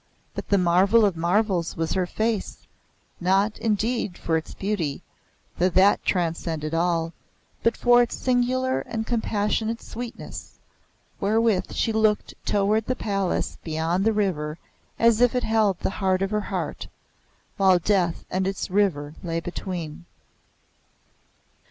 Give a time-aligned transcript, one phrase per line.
[0.33, 2.65] But the marvel of marvels was her face
[3.19, 5.03] not, indeed, for its beauty,
[5.59, 7.13] though that transcended all,
[7.61, 10.57] but for its singular and compassionate sweetness,
[11.19, 14.57] wherewith she looked toward the Palace beyond the river
[14.97, 16.87] as if it held the heart of her heart,
[17.57, 20.05] while death and its river lay between.